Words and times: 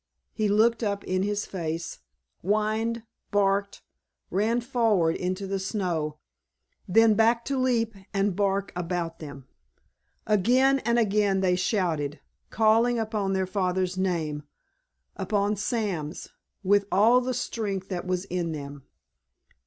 he 0.33 0.49
looked 0.49 0.81
up 0.81 1.03
in 1.03 1.21
his 1.21 1.45
face, 1.45 1.99
whined, 2.41 3.03
barked, 3.29 3.83
ran 4.31 4.59
forward 4.59 5.15
into 5.15 5.45
the 5.45 5.59
snow, 5.59 6.17
then 6.87 7.13
back 7.13 7.45
to 7.45 7.55
leap 7.55 7.93
and 8.11 8.35
bark 8.35 8.73
about 8.75 9.19
them. 9.19 9.47
Again 10.25 10.79
and 10.79 10.97
again 10.97 11.41
they 11.41 11.55
shouted, 11.55 12.19
calling 12.49 12.97
upon 12.97 13.33
their 13.33 13.45
father's 13.45 13.95
name, 13.95 14.41
upon 15.17 15.55
Sam's, 15.55 16.29
with 16.63 16.85
all 16.91 17.21
the 17.21 17.35
strength 17.35 17.89
that 17.89 18.07
was 18.07 18.25
in 18.25 18.53
them. 18.53 18.81